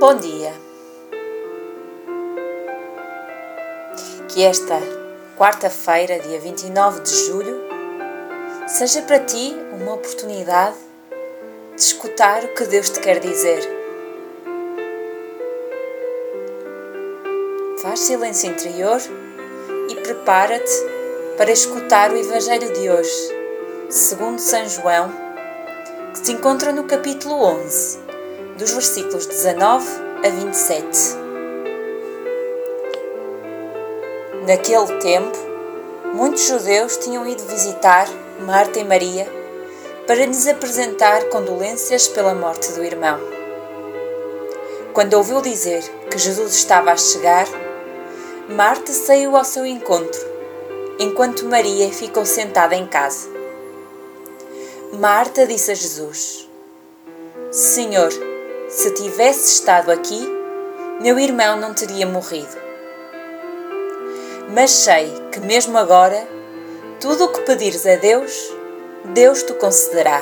Bom 0.00 0.14
dia. 0.14 0.54
Que 4.28 4.44
esta 4.44 4.78
quarta-feira, 5.36 6.20
dia 6.20 6.38
29 6.38 7.00
de 7.00 7.12
julho, 7.26 7.60
seja 8.68 9.02
para 9.02 9.18
ti 9.18 9.56
uma 9.72 9.94
oportunidade 9.94 10.76
de 11.74 11.82
escutar 11.82 12.44
o 12.44 12.54
que 12.54 12.66
Deus 12.66 12.90
te 12.90 13.00
quer 13.00 13.18
dizer. 13.18 13.60
Faz 17.82 17.98
silêncio 17.98 18.52
interior 18.52 19.00
e 19.88 19.96
prepara-te 19.96 20.74
para 21.36 21.50
escutar 21.50 22.12
o 22.12 22.16
Evangelho 22.16 22.72
de 22.72 22.88
hoje, 22.88 23.36
segundo 23.88 24.38
São 24.38 24.64
João, 24.68 25.10
que 26.12 26.24
se 26.24 26.30
encontra 26.30 26.70
no 26.70 26.84
capítulo 26.84 27.42
11, 27.42 28.07
dos 28.58 28.72
versículos 28.72 29.24
19 29.24 29.86
a 30.24 30.28
27. 30.28 31.16
Naquele 34.48 34.98
tempo, 34.98 35.38
muitos 36.12 36.48
judeus 36.48 36.96
tinham 36.96 37.24
ido 37.24 37.44
visitar 37.44 38.08
Marta 38.40 38.80
e 38.80 38.84
Maria 38.84 39.28
para 40.08 40.26
lhes 40.26 40.48
apresentar 40.48 41.28
condolências 41.28 42.08
pela 42.08 42.34
morte 42.34 42.72
do 42.72 42.82
irmão. 42.82 43.20
Quando 44.92 45.14
ouviu 45.14 45.40
dizer 45.40 45.84
que 46.10 46.18
Jesus 46.18 46.56
estava 46.56 46.90
a 46.90 46.96
chegar, 46.96 47.46
Marta 48.48 48.90
saiu 48.92 49.36
ao 49.36 49.44
seu 49.44 49.64
encontro, 49.64 50.20
enquanto 50.98 51.46
Maria 51.46 51.92
ficou 51.92 52.26
sentada 52.26 52.74
em 52.74 52.88
casa. 52.88 53.28
Marta 54.94 55.46
disse 55.46 55.70
a 55.70 55.74
Jesus: 55.74 56.48
Senhor, 57.52 58.27
se 58.68 58.90
tivesse 58.90 59.54
estado 59.54 59.90
aqui, 59.90 60.28
meu 61.00 61.18
irmão 61.18 61.58
não 61.58 61.72
teria 61.72 62.06
morrido. 62.06 62.54
Mas 64.54 64.70
sei 64.70 65.10
que 65.32 65.40
mesmo 65.40 65.78
agora, 65.78 66.28
tudo 67.00 67.24
o 67.24 67.28
que 67.28 67.40
pedires 67.42 67.86
a 67.86 67.96
Deus, 67.96 68.52
Deus 69.06 69.42
te 69.42 69.54
concederá. 69.54 70.20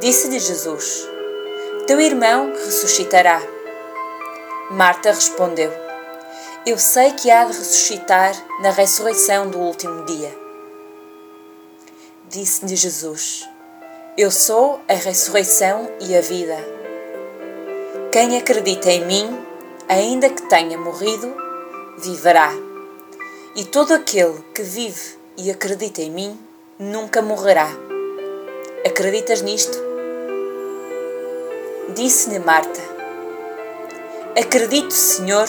Disse-lhe 0.00 0.38
Jesus: 0.38 1.06
Teu 1.86 2.00
irmão 2.00 2.52
ressuscitará. 2.52 3.42
Marta 4.70 5.12
respondeu: 5.12 5.70
Eu 6.64 6.78
sei 6.78 7.12
que 7.12 7.30
há 7.30 7.44
de 7.44 7.58
ressuscitar 7.58 8.34
na 8.62 8.70
ressurreição 8.70 9.50
do 9.50 9.58
último 9.58 10.04
dia. 10.04 10.34
Disse-lhe 12.28 12.74
Jesus: 12.74 13.51
Eu 14.14 14.30
sou 14.30 14.78
a 14.90 14.92
ressurreição 14.92 15.90
e 15.98 16.14
a 16.14 16.20
vida. 16.20 16.58
Quem 18.12 18.36
acredita 18.36 18.90
em 18.90 19.06
mim, 19.06 19.42
ainda 19.88 20.28
que 20.28 20.42
tenha 20.50 20.76
morrido, 20.76 21.34
viverá. 21.96 22.52
E 23.56 23.64
todo 23.64 23.94
aquele 23.94 24.38
que 24.54 24.62
vive 24.62 25.16
e 25.38 25.50
acredita 25.50 26.02
em 26.02 26.10
mim, 26.10 26.38
nunca 26.78 27.22
morrerá. 27.22 27.70
Acreditas 28.84 29.40
nisto? 29.40 29.78
Disse-lhe 31.94 32.38
Marta: 32.38 32.82
Acredito, 34.38 34.92
Senhor, 34.92 35.48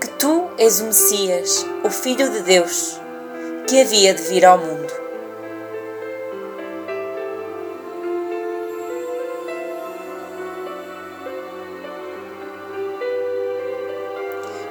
que 0.00 0.08
tu 0.10 0.48
és 0.58 0.78
o 0.80 0.84
Messias, 0.84 1.66
o 1.82 1.90
Filho 1.90 2.30
de 2.30 2.42
Deus, 2.42 3.00
que 3.68 3.80
havia 3.80 4.14
de 4.14 4.22
vir 4.22 4.44
ao 4.44 4.58
mundo. 4.58 4.99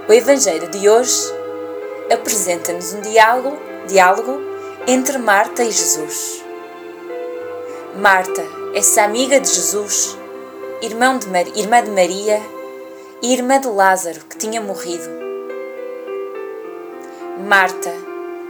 O 0.10 0.12
Evangelho 0.12 0.68
de 0.72 0.90
hoje 0.90 1.32
apresenta-nos 2.12 2.94
um 2.94 3.02
diálogo, 3.02 3.56
diálogo 3.88 4.42
entre 4.88 5.20
Marta 5.20 5.64
e 5.64 5.70
Jesus. 5.70 6.44
Marta, 7.96 8.42
essa 8.74 9.04
amiga 9.04 9.40
de 9.40 9.48
Jesus, 9.48 10.18
irmão 10.82 11.20
de 11.20 11.28
Mar... 11.28 11.46
irmã 11.56 11.84
de 11.84 11.92
Maria 11.92 12.42
e 13.22 13.32
irmã 13.32 13.60
de 13.60 13.68
Lázaro, 13.68 14.22
que 14.22 14.36
tinha 14.36 14.60
morrido. 14.60 15.08
Marta, 17.48 17.94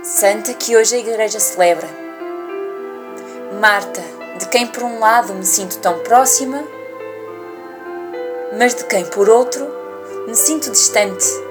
santa 0.01 0.53
que 0.53 0.77
hoje 0.77 0.95
a 0.95 0.99
Igreja 0.99 1.41
celebra. 1.41 1.89
Marta, 3.59 4.01
de 4.39 4.47
quem 4.47 4.65
por 4.65 4.83
um 4.83 4.99
lado 4.99 5.33
me 5.33 5.45
sinto 5.45 5.77
tão 5.79 5.99
próxima, 5.99 6.63
mas 8.57 8.73
de 8.75 8.85
quem 8.85 9.03
por 9.07 9.27
outro 9.29 9.67
me 10.25 10.35
sinto 10.35 10.71
distante, 10.71 11.48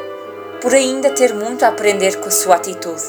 por 0.60 0.74
ainda 0.74 1.10
ter 1.10 1.32
muito 1.34 1.64
a 1.64 1.68
aprender 1.68 2.20
com 2.20 2.28
a 2.28 2.32
sua 2.32 2.56
atitude. 2.56 3.02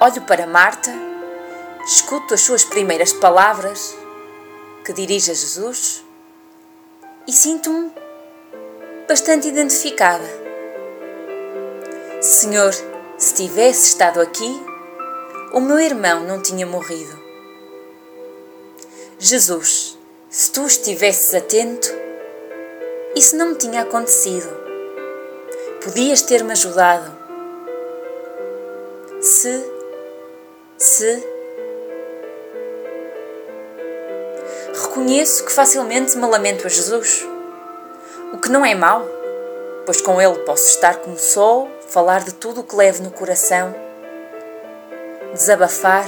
Olho 0.00 0.22
para 0.22 0.46
Marta, 0.46 0.90
escuto 1.86 2.34
as 2.34 2.40
suas 2.40 2.64
primeiras 2.64 3.12
palavras 3.12 3.96
que 4.84 4.92
dirige 4.92 5.30
a 5.30 5.34
Jesus 5.34 6.04
e 7.26 7.32
sinto-me 7.32 7.90
bastante 9.08 9.48
identificada. 9.48 10.26
Senhor, 12.20 12.72
se 13.18 13.34
tivesse 13.34 13.88
estado 13.88 14.20
aqui, 14.20 14.64
o 15.52 15.60
meu 15.60 15.78
irmão 15.78 16.24
não 16.24 16.42
tinha 16.42 16.66
morrido. 16.66 17.18
Jesus, 19.18 19.98
se 20.28 20.50
tu 20.52 20.66
estivesses 20.66 21.34
atento, 21.34 22.05
isso 23.16 23.34
não 23.34 23.48
me 23.48 23.54
tinha 23.54 23.80
acontecido. 23.80 24.46
Podias 25.82 26.20
ter-me 26.20 26.52
ajudado. 26.52 27.10
Se 29.22 29.72
se 30.76 31.26
reconheço 34.74 35.46
que 35.46 35.52
facilmente 35.52 36.18
me 36.18 36.26
lamento 36.26 36.66
a 36.66 36.70
Jesus, 36.70 37.26
o 38.34 38.38
que 38.38 38.50
não 38.50 38.66
é 38.66 38.74
mau, 38.74 39.02
pois 39.86 40.02
com 40.02 40.20
ele 40.20 40.38
posso 40.40 40.68
estar 40.68 40.96
como 40.96 41.18
sou, 41.18 41.70
falar 41.88 42.22
de 42.22 42.34
tudo 42.34 42.60
o 42.60 42.64
que 42.64 42.76
levo 42.76 43.02
no 43.02 43.10
coração, 43.10 43.74
desabafar, 45.32 46.04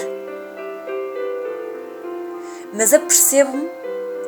mas 2.75 2.93
apercebo-me 2.93 3.71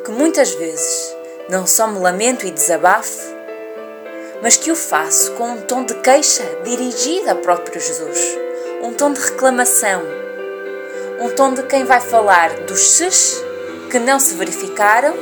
que 0.03 0.11
muitas 0.11 0.53
vezes 0.55 1.20
não 1.51 1.67
só 1.67 1.89
me 1.89 1.99
lamento 1.99 2.47
e 2.47 2.51
desabafo, 2.53 3.35
mas 4.41 4.57
que 4.57 4.71
o 4.71 4.77
faço 4.77 5.33
com 5.33 5.51
um 5.51 5.61
tom 5.63 5.85
de 5.85 5.95
queixa 5.95 6.45
dirigida 6.63 7.33
ao 7.33 7.39
próprio 7.39 7.81
Jesus, 7.81 8.39
um 8.81 8.95
tom 8.95 9.13
de 9.13 9.21
reclamação, 9.21 10.01
um 11.21 11.29
tom 11.31 11.53
de 11.53 11.65
quem 11.65 11.85
vai 11.85 12.01
falar 12.01 12.51
dos 12.61 12.81
ses 12.81 13.43
que 13.91 13.99
não 13.99 14.21
se 14.21 14.35
verificaram 14.35 15.13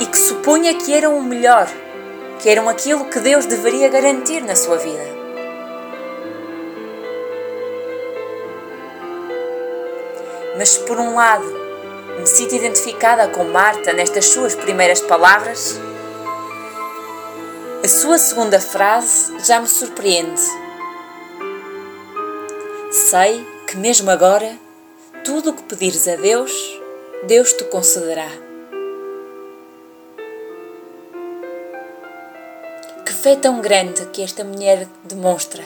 e 0.00 0.06
que 0.06 0.18
supunha 0.18 0.74
que 0.74 0.92
eram 0.92 1.16
o 1.16 1.22
melhor, 1.22 1.68
que 2.40 2.50
eram 2.50 2.68
aquilo 2.68 3.04
que 3.04 3.20
Deus 3.20 3.46
deveria 3.46 3.88
garantir 3.88 4.42
na 4.42 4.56
sua 4.56 4.78
vida. 4.78 5.12
Mas 10.58 10.76
por 10.76 10.98
um 10.98 11.14
lado, 11.14 11.61
me 12.18 12.26
sinto 12.26 12.54
identificada 12.54 13.28
com 13.28 13.44
Marta 13.44 13.92
nestas 13.92 14.26
suas 14.26 14.54
primeiras 14.54 15.00
palavras, 15.00 15.80
a 17.84 17.88
sua 17.88 18.16
segunda 18.16 18.60
frase 18.60 19.36
já 19.40 19.60
me 19.60 19.66
surpreende. 19.66 20.40
Sei 22.92 23.44
que 23.66 23.76
mesmo 23.76 24.10
agora, 24.10 24.56
tudo 25.24 25.50
o 25.50 25.52
que 25.54 25.62
pedires 25.64 26.06
a 26.06 26.14
Deus, 26.14 26.52
Deus 27.26 27.52
te 27.52 27.64
concederá. 27.64 28.28
Que 33.04 33.12
fé 33.12 33.34
tão 33.34 33.60
grande 33.60 34.06
que 34.12 34.22
esta 34.22 34.44
mulher 34.44 34.86
demonstra 35.02 35.64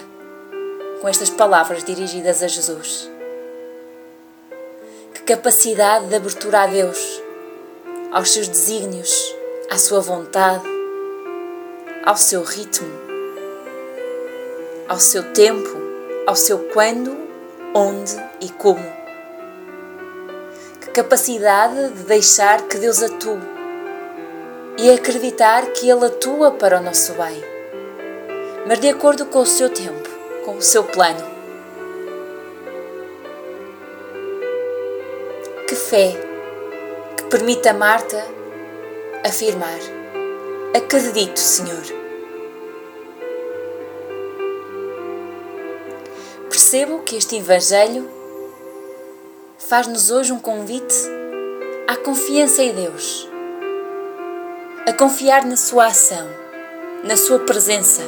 com 1.03 1.09
estas 1.09 1.29
palavras 1.29 1.85
dirigidas 1.85 2.43
a 2.43 2.49
Jesus. 2.49 3.16
Capacidade 5.26 6.06
de 6.06 6.14
abertura 6.14 6.61
a 6.61 6.67
Deus, 6.69 7.20
aos 8.12 8.31
seus 8.31 8.46
desígnios, 8.46 9.34
à 9.69 9.76
sua 9.76 9.99
vontade, 9.99 10.62
ao 12.05 12.17
seu 12.17 12.44
ritmo, 12.44 12.88
ao 14.88 15.00
seu 15.00 15.32
tempo, 15.32 15.76
ao 16.28 16.37
seu 16.37 16.61
quando, 16.69 17.17
onde 17.75 18.14
e 18.40 18.49
como. 18.50 18.87
Que 20.81 20.90
capacidade 20.90 21.88
de 21.94 22.05
deixar 22.05 22.62
que 22.69 22.79
Deus 22.79 23.02
atue 23.02 23.40
e 24.79 24.88
acreditar 24.93 25.67
que 25.72 25.90
Ele 25.90 26.06
atua 26.06 26.52
para 26.52 26.79
o 26.79 26.82
nosso 26.84 27.14
bem, 27.14 27.43
mas 28.64 28.79
de 28.79 28.90
acordo 28.90 29.26
com 29.26 29.40
o 29.40 29.46
seu 29.46 29.69
tempo, 29.70 30.08
com 30.44 30.55
o 30.55 30.62
seu 30.62 30.84
plano. 30.84 31.36
Fé, 35.88 36.12
que 37.17 37.25
permite 37.25 37.69
a 37.69 37.73
Marta 37.73 38.21
afirmar: 39.25 39.79
Acredito, 40.75 41.38
Senhor. 41.38 41.85
Percebo 46.50 47.03
que 47.03 47.17
este 47.17 47.37
Evangelho 47.37 48.11
faz-nos 49.59 50.11
hoje 50.11 50.33
um 50.33 50.41
convite 50.41 50.97
à 51.87 51.97
confiança 51.97 52.65
em 52.65 52.75
Deus, 52.75 53.29
a 54.89 54.93
confiar 54.93 55.44
na 55.44 55.56
Sua 55.56 55.87
ação, 55.87 56.29
na 57.05 57.17
Sua 57.17 57.39
presença, 57.39 58.03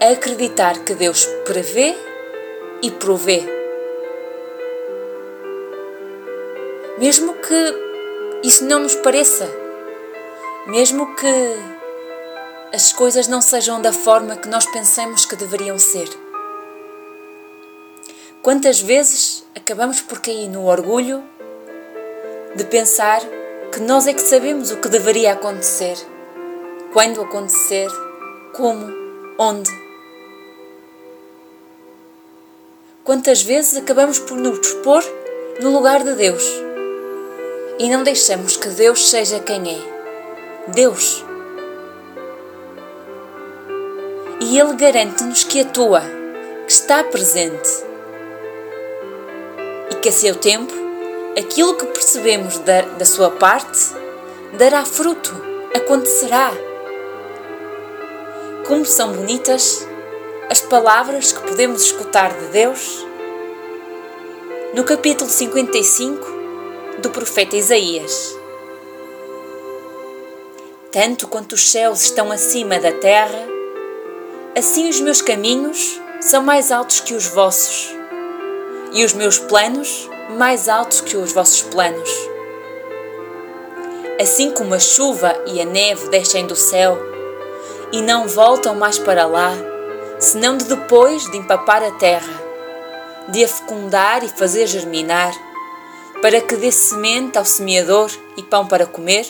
a 0.00 0.10
acreditar 0.10 0.80
que 0.80 0.94
Deus 0.94 1.24
prevê 1.46 1.94
e 2.82 2.90
provê. 2.90 3.57
Mesmo 6.98 7.34
que 7.34 7.74
isso 8.42 8.64
não 8.64 8.80
nos 8.80 8.96
pareça, 8.96 9.48
mesmo 10.66 11.14
que 11.14 11.56
as 12.74 12.92
coisas 12.92 13.28
não 13.28 13.40
sejam 13.40 13.80
da 13.80 13.92
forma 13.92 14.34
que 14.34 14.48
nós 14.48 14.66
pensamos 14.66 15.24
que 15.24 15.36
deveriam 15.36 15.78
ser. 15.78 16.08
Quantas 18.42 18.80
vezes 18.80 19.44
acabamos 19.54 20.00
por 20.00 20.18
cair 20.18 20.48
no 20.48 20.66
orgulho 20.66 21.22
de 22.56 22.64
pensar 22.64 23.20
que 23.72 23.78
nós 23.78 24.08
é 24.08 24.12
que 24.12 24.20
sabemos 24.20 24.72
o 24.72 24.78
que 24.78 24.88
deveria 24.88 25.34
acontecer, 25.34 25.96
quando 26.92 27.22
acontecer, 27.22 27.88
como, 28.52 28.92
onde. 29.38 29.70
Quantas 33.04 33.40
vezes 33.40 33.76
acabamos 33.76 34.18
por 34.18 34.36
nos 34.36 34.74
pôr 34.82 35.04
no 35.60 35.70
lugar 35.70 36.02
de 36.02 36.14
Deus 36.14 36.67
e 37.78 37.88
não 37.88 38.02
deixamos 38.02 38.56
que 38.56 38.68
Deus 38.68 39.08
seja 39.08 39.38
quem 39.38 39.76
é 39.76 39.98
Deus. 40.68 41.24
E 44.40 44.58
Ele 44.58 44.74
garante-nos 44.74 45.44
que 45.44 45.60
atua, 45.60 46.02
que 46.66 46.72
está 46.72 47.04
presente 47.04 47.84
e 49.90 49.94
que 49.96 50.08
a 50.08 50.12
seu 50.12 50.34
tempo 50.34 50.72
aquilo 51.38 51.76
que 51.76 51.86
percebemos 51.86 52.58
da, 52.58 52.82
da 52.82 53.04
sua 53.04 53.30
parte 53.30 53.78
dará 54.58 54.84
fruto, 54.84 55.34
acontecerá. 55.74 56.52
Como 58.66 58.84
são 58.84 59.12
bonitas 59.12 59.86
as 60.50 60.60
palavras 60.60 61.32
que 61.32 61.40
podemos 61.42 61.82
escutar 61.82 62.32
de 62.32 62.46
Deus 62.46 63.06
no 64.74 64.84
capítulo 64.84 65.30
55 65.30 66.37
do 66.98 67.10
profeta 67.10 67.56
Isaías. 67.56 68.36
Tanto 70.90 71.28
quanto 71.28 71.52
os 71.52 71.70
céus 71.70 72.02
estão 72.02 72.32
acima 72.32 72.78
da 72.80 72.90
terra, 72.90 73.46
assim 74.56 74.88
os 74.88 75.00
meus 75.00 75.22
caminhos 75.22 76.00
são 76.20 76.42
mais 76.42 76.72
altos 76.72 76.98
que 77.00 77.14
os 77.14 77.26
vossos, 77.26 77.94
e 78.92 79.04
os 79.04 79.12
meus 79.12 79.38
planos 79.38 80.10
mais 80.30 80.68
altos 80.68 81.00
que 81.00 81.16
os 81.16 81.32
vossos 81.32 81.62
planos. 81.62 82.10
Assim 84.20 84.50
como 84.50 84.74
a 84.74 84.80
chuva 84.80 85.40
e 85.46 85.60
a 85.60 85.64
neve 85.64 86.08
descem 86.08 86.46
do 86.46 86.56
céu 86.56 86.98
e 87.92 88.02
não 88.02 88.26
voltam 88.26 88.74
mais 88.74 88.98
para 88.98 89.24
lá, 89.24 89.52
senão 90.18 90.56
de 90.56 90.64
depois 90.64 91.30
de 91.30 91.36
empapar 91.36 91.80
a 91.80 91.92
terra, 91.92 92.42
de 93.28 93.44
a 93.44 93.48
fecundar 93.48 94.24
e 94.24 94.28
fazer 94.28 94.66
germinar, 94.66 95.32
para 96.20 96.40
que 96.40 96.56
dê 96.56 96.72
semente 96.72 97.38
ao 97.38 97.44
semeador 97.44 98.10
e 98.36 98.42
pão 98.42 98.66
para 98.66 98.86
comer, 98.86 99.26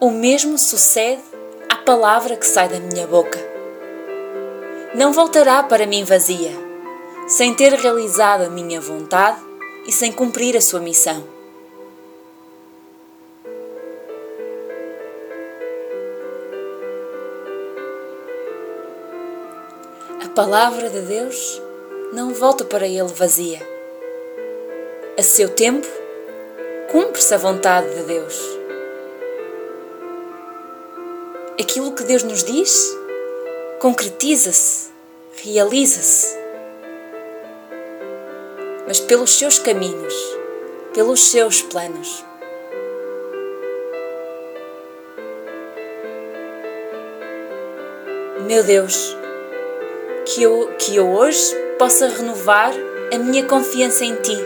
o 0.00 0.10
mesmo 0.10 0.58
sucede 0.58 1.22
à 1.68 1.76
palavra 1.76 2.36
que 2.36 2.46
sai 2.46 2.68
da 2.68 2.80
minha 2.80 3.06
boca. 3.06 3.38
Não 4.94 5.12
voltará 5.12 5.62
para 5.62 5.86
mim 5.86 6.04
vazia, 6.04 6.52
sem 7.28 7.54
ter 7.54 7.72
realizado 7.72 8.42
a 8.42 8.50
minha 8.50 8.80
vontade 8.80 9.40
e 9.86 9.92
sem 9.92 10.10
cumprir 10.10 10.56
a 10.56 10.60
sua 10.60 10.80
missão. 10.80 11.24
A 20.24 20.28
palavra 20.34 20.90
de 20.90 21.00
Deus 21.02 21.62
não 22.12 22.34
volta 22.34 22.64
para 22.64 22.88
ele 22.88 23.04
vazia. 23.04 23.73
A 25.16 25.22
seu 25.22 25.48
tempo, 25.48 25.86
cumpre-se 26.90 27.32
a 27.32 27.38
vontade 27.38 27.88
de 27.94 28.02
Deus. 28.02 28.36
Aquilo 31.60 31.92
que 31.92 32.02
Deus 32.04 32.22
nos 32.22 32.42
diz 32.42 32.96
concretiza-se, 33.80 34.90
realiza-se 35.42 36.44
mas 38.86 39.00
pelos 39.00 39.30
seus 39.30 39.58
caminhos, 39.58 40.14
pelos 40.92 41.30
seus 41.30 41.62
planos. 41.62 42.24
Meu 48.46 48.62
Deus, 48.62 49.16
que 50.26 50.42
eu, 50.42 50.70
que 50.78 50.96
eu 50.96 51.08
hoje 51.10 51.54
possa 51.78 52.08
renovar 52.08 52.72
a 53.12 53.18
minha 53.18 53.44
confiança 53.44 54.04
em 54.04 54.14
Ti, 54.16 54.36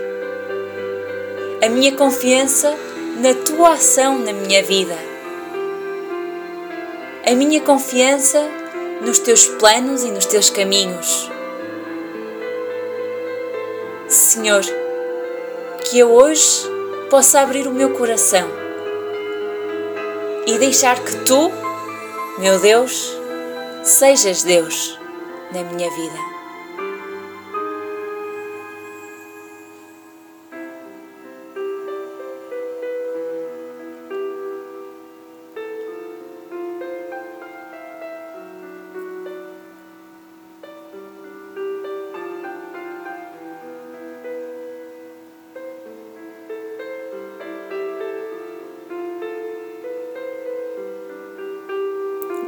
a 1.62 1.68
minha 1.68 1.94
confiança 1.96 2.74
na 3.20 3.34
Tua 3.34 3.74
ação 3.74 4.18
na 4.18 4.32
minha 4.32 4.62
vida, 4.62 4.96
a 7.26 7.34
minha 7.34 7.60
confiança 7.60 8.48
nos 9.04 9.18
Teus 9.18 9.46
planos 9.46 10.04
e 10.04 10.10
nos 10.10 10.26
Teus 10.26 10.50
caminhos 10.50 11.30
Senhor, 14.08 14.62
que 15.84 15.98
eu 15.98 16.10
hoje 16.10 16.66
possa 17.10 17.40
abrir 17.40 17.66
o 17.66 17.74
meu 17.74 17.90
coração 17.90 18.48
e 20.46 20.56
deixar 20.56 20.98
que 20.98 21.14
tu, 21.26 21.52
meu 22.38 22.58
Deus, 22.58 23.14
sejas 23.82 24.42
Deus 24.42 24.98
na 25.52 25.62
minha 25.62 25.90
vida. 25.90 26.37